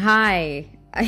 [0.00, 0.64] Hi.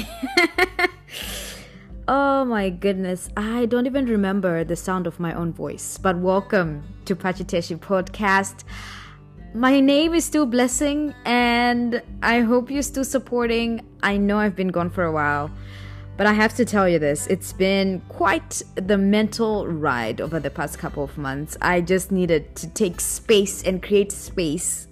[2.09, 3.31] oh my goodness.
[3.39, 5.97] I don't even remember the sound of my own voice.
[5.97, 8.65] But welcome to Pachiteshi Podcast.
[9.55, 13.81] My name is still Blessing, and I hope you're still supporting.
[14.03, 15.51] I know I've been gone for a while,
[16.19, 20.51] but I have to tell you this it's been quite the mental ride over the
[20.51, 21.57] past couple of months.
[21.63, 24.89] I just needed to take space and create space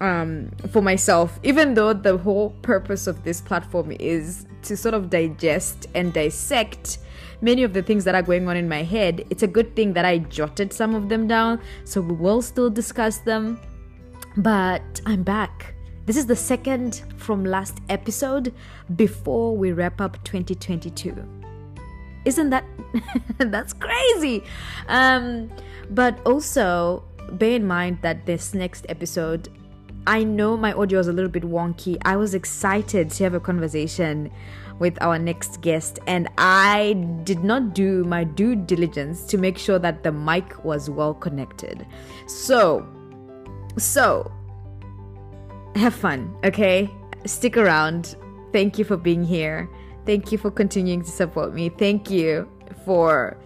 [0.00, 5.10] um, for myself, even though the whole purpose of this platform is to sort of
[5.10, 6.98] digest and dissect
[7.40, 9.24] many of the things that are going on in my head.
[9.30, 12.70] It's a good thing that I jotted some of them down, so we will still
[12.70, 13.60] discuss them
[14.36, 15.74] but I'm back.
[16.04, 18.54] This is the second from last episode
[18.94, 21.16] before we wrap up 2022.
[22.24, 22.64] Isn't that
[23.38, 24.44] that's crazy?
[24.88, 25.50] Um,
[25.90, 29.48] but also bear in mind that this next episode,
[30.06, 31.98] I know my audio is a little bit wonky.
[32.04, 34.30] I was excited to have a conversation
[34.78, 36.92] with our next guest, and I
[37.24, 41.86] did not do my due diligence to make sure that the mic was well connected.
[42.26, 42.86] So,
[43.78, 44.30] so,
[45.74, 46.90] have fun, okay?
[47.24, 48.16] Stick around.
[48.52, 49.68] Thank you for being here.
[50.04, 51.68] Thank you for continuing to support me.
[51.68, 52.48] Thank you
[52.84, 53.36] for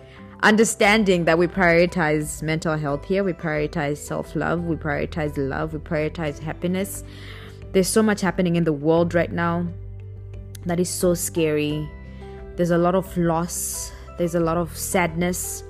[0.43, 3.25] understanding that we prioritize mental health here.
[3.25, 4.65] We prioritize self love.
[4.65, 5.73] We prioritize love.
[5.73, 7.05] We prioritize happiness.
[7.73, 9.67] There's so much happening in the world right now
[10.67, 11.89] that is so scary.
[12.57, 15.63] There's a lot of loss, there's a lot of sadness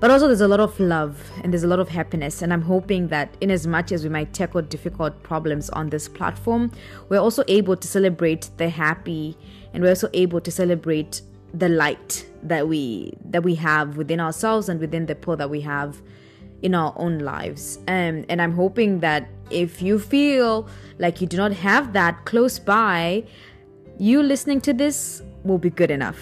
[0.00, 2.40] but also, there's a lot of love and there's a lot of happiness.
[2.40, 6.08] And I'm hoping that, in as much as we might tackle difficult problems on this
[6.08, 6.70] platform,
[7.08, 9.36] we're also able to celebrate the happy
[9.72, 11.22] and we're also able to celebrate
[11.54, 15.60] the light that we that we have within ourselves and within the people that we
[15.62, 16.00] have
[16.62, 17.78] in our own lives.
[17.88, 22.58] Um, and I'm hoping that if you feel like you do not have that close
[22.58, 23.24] by,
[23.98, 26.18] you listening to this will be good enough.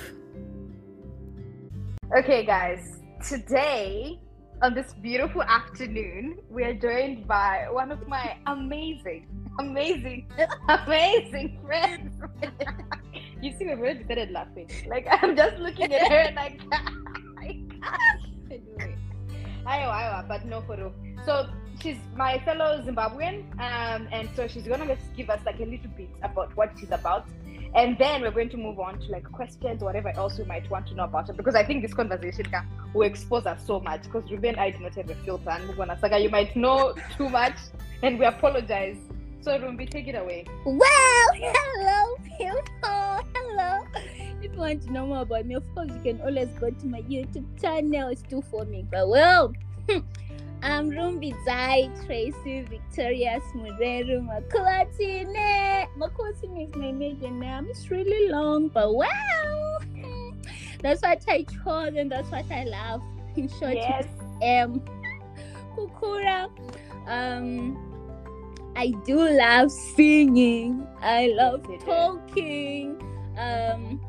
[2.17, 4.21] Okay, guys today,
[4.63, 9.27] on this beautiful afternoon, we are joined by one of my amazing,
[9.59, 10.29] amazing,
[10.69, 12.23] amazing friends.
[13.47, 14.69] you see, we've already started laughing.
[14.89, 16.73] Like, I'm just looking at her and I can't.
[17.39, 18.51] I can't.
[18.51, 18.97] Anyway,
[19.67, 20.93] Iowa, but no photo.
[21.25, 21.49] So,
[21.81, 26.09] she's my fellow Zimbabwean, um, and so she's gonna give us like a little bit
[26.23, 27.27] about what she's about
[27.75, 30.69] and then we're going to move on to like questions or whatever else you might
[30.71, 33.81] want to know about her, because i think this conversation can will expose us so
[33.81, 36.95] much because ruben and i do not have a filter and Saga, you might know
[37.17, 37.57] too much
[38.03, 38.97] and we apologize
[39.41, 43.87] so rumbi take it away well hello people hello
[44.43, 46.87] if you want to know more about me of course you can always go to
[46.87, 49.53] my youtube channel it's too for me but well
[50.63, 55.87] I'm Rumbidzai Tracy Victoria Smureru Makulatine.
[55.99, 57.67] Makulatine is my maiden name.
[57.69, 59.83] It's really long, but well,
[60.83, 63.03] that's what I chose and that's what I love.
[63.37, 64.07] In short, yes.
[64.43, 64.83] um,
[65.77, 66.49] Kukura.
[67.07, 67.77] Um,
[68.75, 70.87] I do love singing.
[71.03, 72.97] I love talking.
[73.39, 74.01] Um,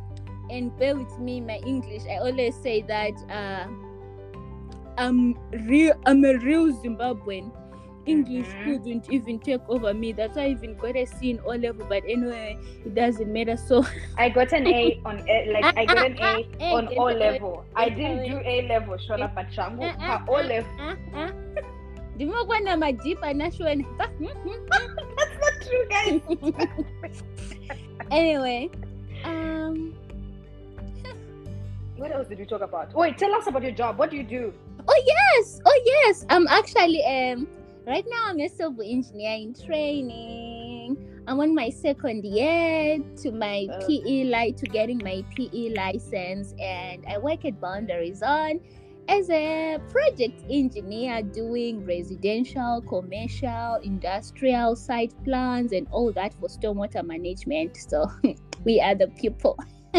[0.49, 2.03] and bear with me, my English.
[2.09, 3.13] I always say that.
[3.29, 3.67] Uh,
[4.97, 7.51] I'm real I'm a real Zimbabwean.
[8.07, 8.63] English mm-hmm.
[8.63, 10.13] couldn't even take over me.
[10.13, 11.85] That's why I even got a C in O level.
[11.87, 13.57] But anyway, it doesn't matter.
[13.57, 13.85] So
[14.17, 17.03] I got an A on a, like I got an A eh, on eh, O
[17.03, 17.65] level.
[17.75, 18.95] I didn't do A level.
[18.95, 19.93] Shona Pachangu.
[20.27, 21.33] O level.
[22.17, 24.19] ndimokwana majipa nashona that's
[25.39, 26.21] not true guys
[28.09, 28.69] anyway
[29.77, 29.93] um
[31.97, 32.93] what else did we talk about?
[32.93, 33.97] Wait tell us about your job.
[33.97, 34.53] What do you do?
[34.87, 36.25] Oh yes, oh yes.
[36.29, 37.47] I'm actually um
[37.85, 40.97] right now I'm a civil engineer in training.
[41.27, 47.03] I'm on my second year to my PE light to getting my PE license, and
[47.05, 48.61] I work at Boundaries on
[49.09, 57.05] as a project engineer doing residential, commercial, industrial site plans and all that for stormwater
[57.05, 57.77] management.
[57.77, 58.11] So
[58.65, 59.57] we are the people.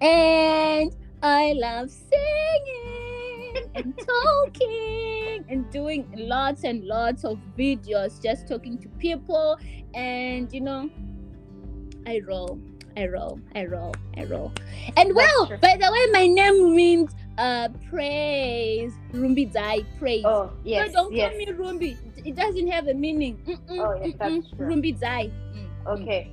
[0.00, 8.78] and I love singing and talking and doing lots and lots of videos, just talking
[8.78, 9.58] to people.
[9.94, 10.88] And you know,
[12.06, 12.60] I roll,
[12.96, 14.52] I roll, I roll, I roll.
[14.96, 18.92] And well, by the way, my name means uh praise.
[19.12, 20.24] Rumbidzai, praise.
[20.24, 20.92] Oh, yes.
[20.92, 21.32] So don't yes.
[21.32, 21.96] call me Rumbi.
[22.26, 23.40] It doesn't have a meaning.
[23.46, 24.68] Mm-mm, oh, yes, that's true.
[24.68, 25.32] Rumbidzai.
[25.56, 26.30] Mm, okay.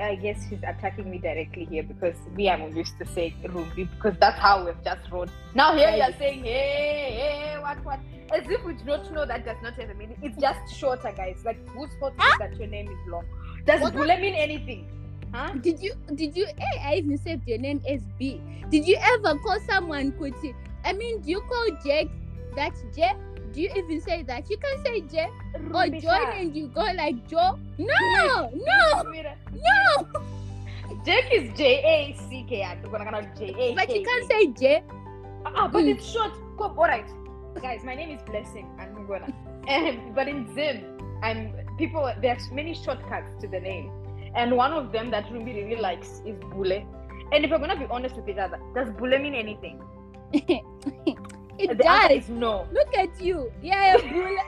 [0.00, 4.16] I guess she's attacking me directly here because we are used to say Rumbi because
[4.18, 5.28] that's how we've just wrote.
[5.54, 8.00] Now here you're saying hey, hey, what, what?
[8.30, 10.16] As if we do not know that does not have a meaning.
[10.22, 11.42] It's just shorter, guys.
[11.44, 13.24] Like who's supposed to that your name is long?
[13.66, 14.88] Does Bule mean anything?
[15.32, 15.52] Huh?
[15.60, 18.40] Did you did you hey, I even saved your name as B.
[18.70, 20.54] Did you ever call someone Kuti?
[20.84, 22.10] I mean do you call Jake
[22.56, 23.12] that J?
[23.52, 24.48] Do you even say that?
[24.50, 25.28] You can say J
[25.72, 27.58] or join and you go like Joe.
[27.78, 30.06] No, no, no.
[31.04, 32.62] Jake is J A C K.
[32.64, 33.74] I'm gonna J A.
[33.74, 34.82] But you can't say J.
[35.46, 35.94] Ah, but Mm.
[35.94, 36.32] it's short.
[36.58, 37.06] All right,
[37.62, 37.84] guys.
[37.84, 38.66] My name is Blessing.
[38.78, 39.32] I'm gonna.
[39.66, 40.84] And but in Zim,
[41.22, 42.10] I'm people.
[42.20, 43.90] There's many shortcuts to the name,
[44.34, 46.84] and one of them that Rumbi really likes is Bule.
[47.32, 49.82] And if we're gonna be honest with each other, does Bule mean anything?
[51.58, 52.10] It the does.
[52.12, 52.68] is no.
[52.72, 53.50] Look at you.
[53.62, 54.44] Yeah, Bula.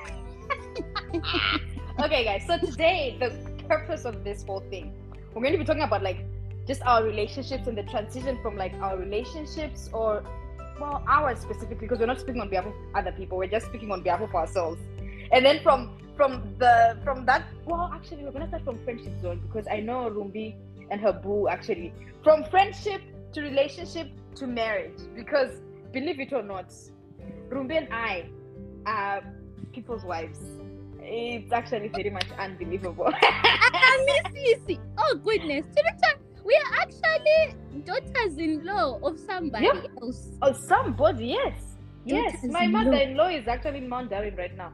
[2.05, 2.45] Okay, guys.
[2.47, 3.31] So today, the
[3.69, 4.95] purpose of this whole thing,
[5.35, 6.25] we're going to be talking about like
[6.67, 10.23] just our relationships and the transition from like our relationships or
[10.81, 13.37] well, ours specifically, because we're not speaking on behalf of other people.
[13.37, 14.81] We're just speaking on behalf of ourselves.
[15.33, 19.41] And then from from the from that, well, actually, we're gonna start from friendship zone
[19.47, 20.55] because I know Rumbi
[20.91, 21.93] and her boo actually
[22.23, 23.01] from friendship
[23.33, 24.99] to relationship to marriage.
[25.15, 25.61] Because
[25.93, 26.73] believe it or not,
[27.49, 28.29] Rumbi and I
[28.87, 29.23] are
[29.73, 30.39] people's wives.
[31.03, 33.11] It's actually very much unbelievable.
[33.23, 34.79] I miss Sissy.
[34.99, 35.65] Oh goodness.
[35.67, 37.55] To the time we are actually
[37.85, 39.83] daughters-in-law of somebody Yeah.
[40.03, 40.29] else.
[40.43, 41.77] oh, somebody, yes.
[42.05, 44.73] Yes, my mother-in-law is actually in Mount Darwin right now,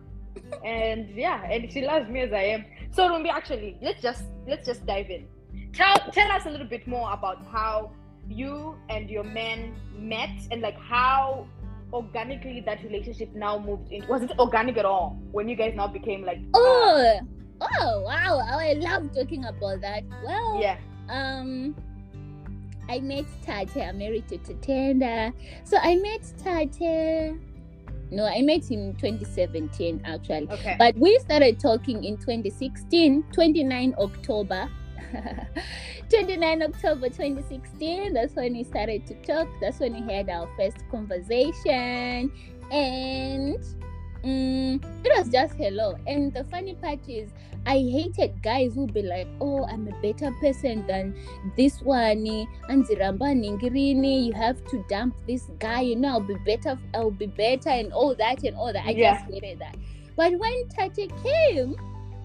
[0.64, 2.64] and yeah, and she loves me as I am.
[2.92, 5.26] So Rumbi, actually, let's just let's just dive in.
[5.72, 7.92] Tell tell us a little bit more about how
[8.28, 11.46] you and your man met, and like how
[11.92, 14.06] organically that relationship now moved in.
[14.08, 16.38] Was it organic at all when you guys now became like?
[16.54, 17.20] uh, Oh,
[17.80, 18.40] oh wow!
[18.58, 20.02] I love talking about that.
[20.24, 20.78] Well, yeah.
[21.08, 21.74] um,
[22.88, 23.76] I met Tate.
[23.82, 25.32] I'm married to Tatenda.
[25.64, 27.34] So I met Tate.
[28.10, 30.48] No, I met him in 2017 actually.
[30.50, 30.76] Okay.
[30.78, 34.68] But we started talking in 2016, 29 October.
[36.10, 38.12] 29 October 2016.
[38.12, 39.48] That's when we started to talk.
[39.60, 42.30] That's when we had our first conversation.
[42.70, 43.64] And
[44.24, 45.96] mm, it was just hello.
[46.06, 47.30] And the funny part is,
[47.66, 51.14] I hated guys who be like, oh, I'm a better person than
[51.56, 52.26] this one.
[52.26, 57.10] And Anziramba Ningirini, you have to dump this guy, you know, I'll be better, I'll
[57.10, 58.84] be better, and all that and all that.
[58.86, 59.14] I Yeah.
[59.20, 59.76] just hated that.
[60.16, 61.76] But when Tate came,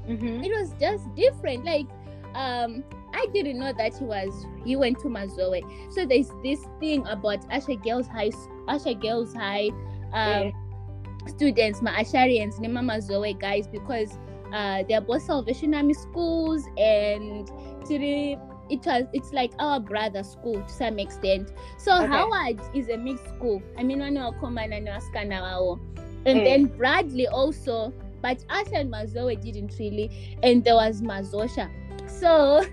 [0.07, 0.43] Mm-hmm.
[0.43, 1.63] it was just different.
[1.63, 1.85] Like,
[2.33, 2.83] um,
[3.13, 5.61] I didn't know that he was he went to Mazoe.
[5.91, 8.31] So there's this thing about Usher Girls High
[8.67, 9.69] Usher Girls High
[10.13, 10.51] um
[11.27, 14.11] students, my Asharians, Nema Mazoe guys, because
[14.53, 17.49] uh they're both Salvation Army schools and
[18.69, 21.51] it was it's like our brother school to some extent.
[21.77, 22.07] So Okay.
[22.07, 23.61] Howard is a mixed school.
[23.77, 25.79] I mean one common and wao.
[26.25, 26.43] And Mm.
[26.45, 27.91] then Bradley also,
[28.21, 31.69] but Usher and Mazoe didn't really, and there was Mazosha.
[32.07, 32.63] So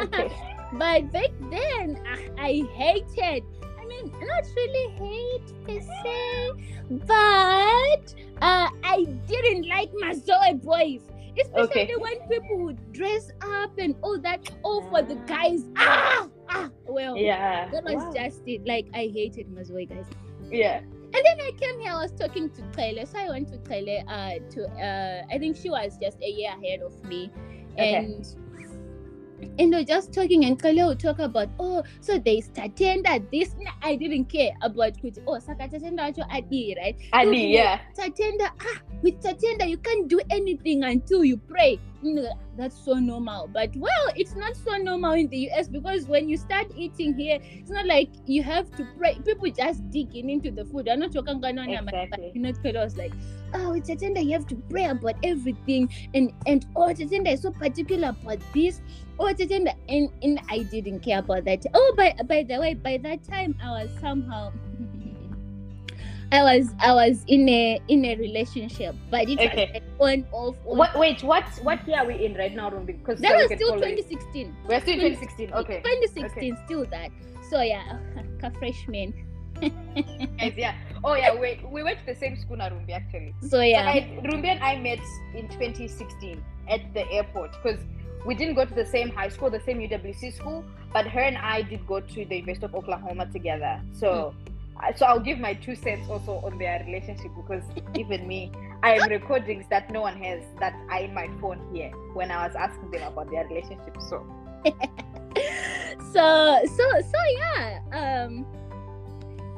[0.00, 0.30] Okay.
[0.74, 2.00] but back then
[2.38, 3.42] I hated
[3.92, 6.52] mean not really hate per se
[7.06, 11.02] but uh, I didn't like Mazoe boys
[11.40, 11.96] especially Okay.
[11.96, 17.16] when people would dress up and all that all for the guys ah ah well
[17.16, 17.70] Yeah.
[17.70, 18.12] that was Wow.
[18.14, 20.06] just it like I hated Mazoe guys
[20.50, 20.80] Yeah.
[21.14, 23.04] and then I came here, I was talking to Taylor.
[23.06, 26.52] So I went to Taylor uh, to, uh, I think she was just a year
[26.58, 27.30] ahead of me.
[27.74, 27.94] Okay.
[27.96, 28.24] And
[29.58, 33.54] and we're just talking, and Taylor would talk about, oh, so there's Tatenda, this.
[33.60, 36.96] Nah, I didn't care about, which, oh, Saka Tatenda, Acho Adi, right?
[37.12, 37.80] Ali, yeah.
[37.96, 41.78] Tatenda, ah, with Tatenda, you can't do anything until you pray.
[42.56, 43.48] That's so normal.
[43.52, 47.38] But well, it's not so normal in the US because when you start eating here,
[47.42, 49.18] it's not like you have to pray.
[49.24, 50.88] People just digging into the food.
[50.88, 52.32] I'm not talking about Exactly.
[52.34, 53.12] you know, was like,
[53.54, 55.88] oh, it's Tatenda, you have to pray about everything.
[56.14, 58.80] And and oh, it's Tatenda is so particular about this.
[59.18, 61.64] Oh, it's Tatenda, and, and I didn't care about that.
[61.74, 64.52] Oh, by by the way, by that time I was somehow
[66.32, 69.82] I was I was in a in a relationship, but it Okay.
[69.98, 70.56] was on off.
[70.66, 70.78] On.
[70.78, 70.98] What?
[70.98, 71.22] Wait.
[71.22, 71.44] What?
[71.62, 72.98] What year are we in right now, Rumbi?
[72.98, 73.96] Because That was still follow it.
[74.08, 74.56] 2016.
[74.66, 75.52] We're still in 2016.
[75.52, 75.82] Okay.
[75.84, 77.10] 2016, still that.
[77.50, 77.98] So yeah,
[78.42, 79.12] a freshman.
[79.60, 80.74] Guys, yeah.
[81.04, 81.34] Oh yeah.
[81.38, 81.60] Wait.
[81.70, 82.92] We went to the same school, Rumbi.
[82.92, 83.34] Actually.
[83.46, 85.00] So yeah, So I, Rumbi and I met
[85.36, 87.78] in 2016 at the airport because
[88.24, 91.36] we didn't go to the same high school, the same UWC school, but her and
[91.36, 93.82] I did go to the University of Oklahoma together.
[93.92, 94.51] So, I
[94.96, 97.62] so I'll give my two cents also on their relationship because
[97.94, 98.52] even me,
[98.82, 102.46] I have recordings that no one has that I in my phone here when I
[102.46, 103.96] was asking them about their relationship.
[104.00, 104.26] So,
[106.12, 107.78] so so so yeah.
[107.92, 108.46] Um,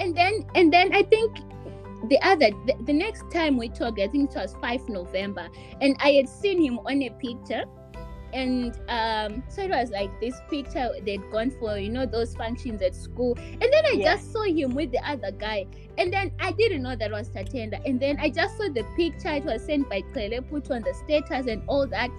[0.01, 1.39] and then and then I think
[2.11, 5.49] the other the, the next time we talked, I think it was 5 November,
[5.81, 7.65] and I had seen him on a picture.
[8.35, 12.83] And um, so it was like this picture they'd gone for, you know, those functions
[12.83, 13.39] at school.
[13.39, 14.15] And then I Yeah.
[14.17, 15.67] just saw him with the other guy.
[15.97, 17.81] And then I didn't know that was Tatenda.
[17.87, 19.31] And then I just saw the picture.
[19.31, 22.11] It was sent by Klele, put on the status and all that.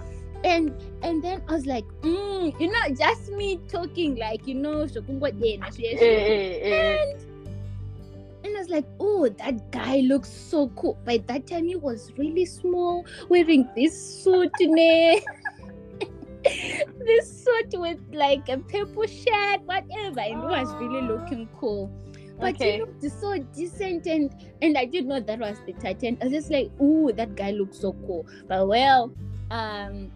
[0.42, 4.82] And and then I was like, mm, you know, just me talking like, you know,
[4.82, 6.96] Eh, eh, eh.
[6.96, 7.26] and
[8.44, 10.96] and I was like, oh, that guy looks so cool.
[11.04, 15.20] By that time, he was really small, wearing this suit, ne?
[17.06, 21.90] this suit with like a purple shirt, whatever, and he was really looking cool.
[22.38, 22.72] But Okay.
[22.72, 26.18] he looked so decent, and and I didn't know that was the Titan.
[26.20, 28.26] I was just like, ooh, that guy looks so cool.
[28.48, 29.12] But well,
[29.50, 30.10] um,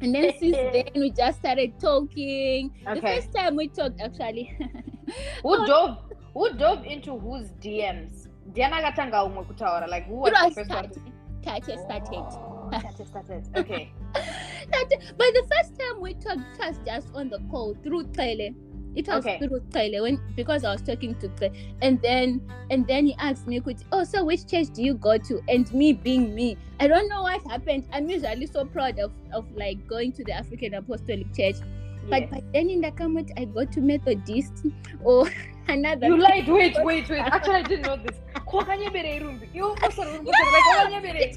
[0.00, 2.72] and then since then we just started talking.
[2.86, 2.94] Okay.
[2.94, 4.56] The first time we talked, actually.
[5.42, 5.98] Who dove
[6.32, 8.28] who dove into whose DMs?
[8.54, 10.88] Diana gatanga umwe kutaura like who was It the first one?
[10.90, 11.00] to-
[11.42, 11.64] Tate.
[11.66, 12.14] Tate started.
[12.14, 13.42] Oh, Tate started.
[13.56, 13.92] Okay.
[14.72, 15.00] Tate.
[15.16, 18.54] But the first time we talked, it was just on the call through Tele.
[18.96, 19.38] It was Okay.
[19.38, 22.40] through Tele when because I was talking to Tele, and then
[22.70, 25.72] and then he asked me, "Kuti, "Oh, so which church do you go to?" And
[25.72, 27.84] me being me, I don't know what happened.
[27.92, 31.56] I'm usually so proud of of like going to the African Apostolic Church,
[32.08, 32.30] but Yes.
[32.32, 34.66] but then in the comment I go to Methodist
[35.04, 35.28] or
[35.68, 36.08] another.
[36.08, 36.48] You lied.
[36.48, 37.20] Wait, wait, wait.
[37.20, 38.18] Actually, I didn't know this.
[38.50, 39.48] Irumbi.
[39.54, 41.20] You almost said irumbi, like kwakanyebere.
[41.20, 41.36] It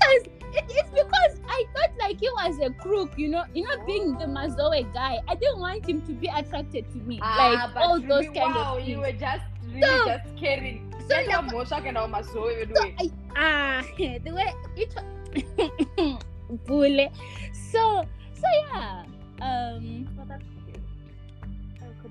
[0.70, 4.26] it's because I thought like he was a crook, you know, you know, being the
[4.26, 5.20] Mazoe guy.
[5.28, 8.26] I didn't want him to be attracted to me, Ah, like but all really, those
[8.38, 9.08] kind wow, of you things.
[9.08, 10.94] were just really So- just caring.
[11.10, 12.84] so Yenda now- mosha kenda umazoe wedu So.
[13.00, 14.94] I ah the way it
[16.68, 17.10] bully.
[17.72, 18.06] So
[18.42, 19.04] so yeah.
[19.42, 20.08] Um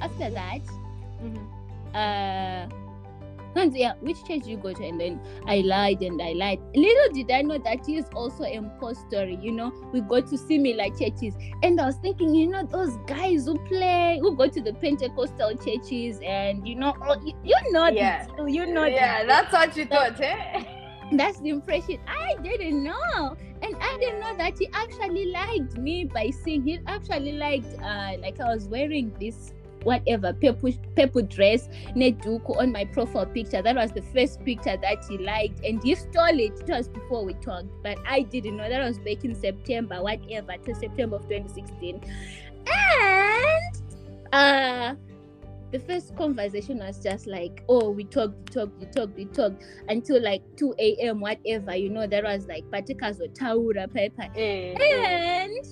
[0.00, 0.62] after that,
[1.22, 1.46] Mhm.
[1.94, 2.66] uh
[3.72, 4.84] yeah, which church you go to?
[4.84, 6.60] And then I lied and I lied.
[6.74, 9.28] Little did I know that he is also impostor.
[9.28, 13.46] You know, we go to similar churches, and I was thinking, you know, those guys
[13.46, 17.88] who play, who go to the Pentecostal churches, and you know, oh, you, you know,
[17.88, 18.26] Yeah.
[18.36, 18.92] the, you know, that.
[18.92, 20.64] Yeah, the- that's what you thought, eh?
[21.12, 21.98] that's the impression.
[22.08, 26.80] I didn't know, and I didn't know that he actually liked me by saying he
[26.86, 29.52] actually liked, uh, like I was wearing this
[29.84, 33.62] whatever purple purple dress neduku on my profile picture.
[33.62, 36.60] That was the first picture that he liked and he stole it.
[36.60, 38.68] It was before we talked but i didn't know.
[38.68, 42.00] That was back in september whatever to september of 2016
[42.66, 43.76] and
[44.32, 44.94] uh
[45.72, 49.64] the first conversation was just like oh we talked we talked we talked we talked
[49.88, 54.28] until like 2 a.m whatever you know that was like patikazo taura paper.
[54.36, 54.74] Eh.
[54.74, 55.66] and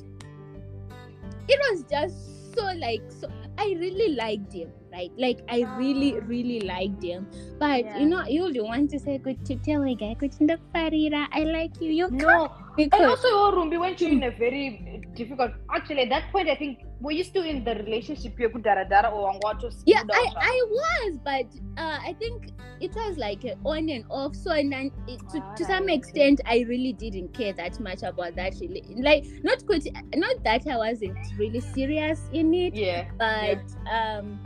[1.49, 3.28] it was just so like so
[3.59, 6.25] i really liked him right like i really ah.
[6.26, 7.26] really liked him
[7.59, 7.99] but Yeah.
[7.99, 11.45] you know you want to say good to tell a guy good to farira i
[11.45, 15.02] like you you No, can't and because also your Rumbi went you in a very
[15.14, 15.52] difficult.
[15.75, 18.87] Actually, at that point, I think were you still in the relationship you could dara
[18.88, 19.73] dara or wangwato?
[19.87, 21.47] yeah i i was but
[21.80, 25.64] uh i think it was like on and off so and then it, to, to
[25.64, 30.42] some extent i really didn't care that much about that really like not good not
[30.45, 33.09] that i wasn't really serious in it Yeah.
[33.19, 34.40] but um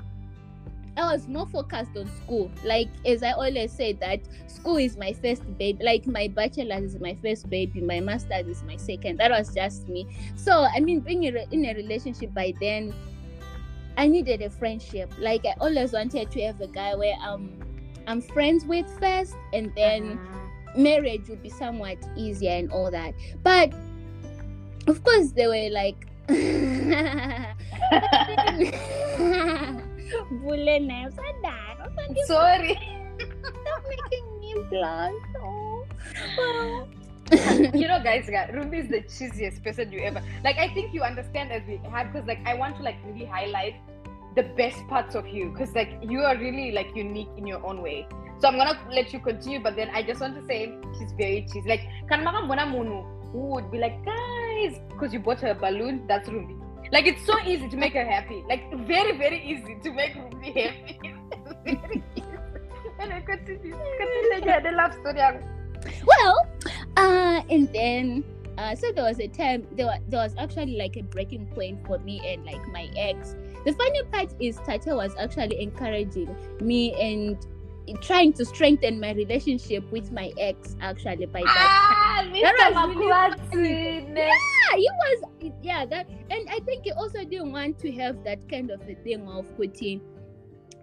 [0.97, 2.51] I was more focused on school.
[2.65, 5.83] Like as I always say that school is my first baby.
[5.85, 9.19] Like my bachelor's is my first baby, my master's is my second.
[9.19, 10.07] That was just me.
[10.37, 12.95] So I mean, being in a- relationship by then,
[13.97, 15.13] I needed a friendship.
[15.19, 17.51] Like I always wanted to have a guy where um
[18.07, 20.83] I'm friends with first, and then Mhm.
[20.83, 23.15] marriage would be somewhat easier and all that.
[23.43, 23.73] But
[24.87, 26.07] of course, they were like.
[30.43, 31.75] Bullet names are that.
[32.27, 32.79] Sorry.
[33.19, 35.13] Stop making me blush.
[35.43, 35.87] Oh.
[36.39, 36.89] Oh.
[37.75, 40.23] you know, guys, Rumbi is the cheesiest person you ever.
[40.43, 43.25] Like, I think you understand as we have because, like, I want to like really
[43.25, 43.77] highlight
[44.37, 47.83] the best parts of you because, like, you are really like unique in your own
[47.83, 48.07] way.
[48.41, 51.47] So I'm gonna let you continue, but then I just want to say she's very
[51.53, 51.69] cheesy.
[51.69, 55.55] Like, kan mama mbona munu who would be like, guys, because you bought her a
[55.55, 56.64] balloon, that's Rumbi.
[56.95, 58.45] Like, it's so easy to make her happy.
[58.49, 61.01] Like, very, very easy to make Rumbi happy.
[61.65, 62.25] very easy.
[63.01, 63.75] Anyway, continue.
[64.63, 65.19] The love story.
[66.07, 66.47] Well,
[66.97, 68.23] uh, and then
[68.59, 71.85] uh, so there was a time there was, there was actually like a breaking point
[71.87, 73.35] for me and like my ex.
[73.65, 77.37] The funny part is Tata was actually encouraging me and
[78.01, 82.97] trying to strengthen my relationship with my ex actually by that Ah, That Mr.
[82.97, 87.93] was really yeah, he was yeah that and I think he also didn't want to
[87.93, 90.01] have that kind of a thing of putting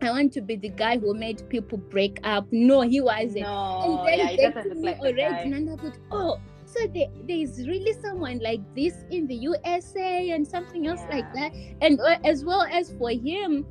[0.03, 2.48] I want to be the guy who made people break up.
[2.50, 3.41] No, he wasn't.
[3.41, 6.88] No, and then yeah, he they put me like already and I put oh so
[6.88, 11.51] there, there's really someone like this in the USA and something else like that.
[11.81, 13.65] And uh, as well as for him,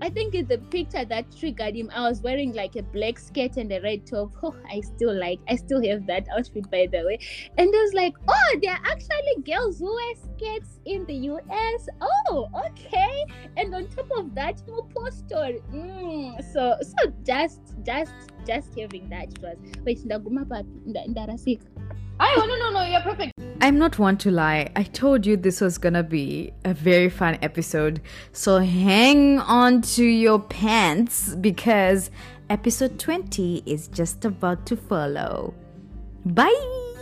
[0.00, 3.56] I think in the picture that triggered him, I was wearing like a black skirt
[3.56, 4.32] and a red top.
[4.42, 7.18] Oh, I still like, I still have that outfit by the way.
[7.56, 11.88] And I was like, oh, there are actually girls who wear skirts in the US.
[12.00, 13.24] Oh, okay.
[13.56, 15.54] And on top of that, more postal.
[15.72, 18.12] Mm, so, so just, just,
[18.46, 19.56] just having that was.
[19.84, 21.66] Wait, ndaguma papi, Nda- ndarasika.
[22.20, 23.33] I oh no no no, you're perfect.
[23.60, 24.70] I'm not one to lie.
[24.76, 28.00] I told you this was gonna be a very fun episode.
[28.32, 32.10] So hang on to your pants because
[32.50, 35.54] episode 20 is just about to follow.
[36.26, 36.93] Bye!